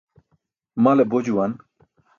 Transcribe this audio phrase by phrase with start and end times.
[0.83, 1.51] Male bo juwan.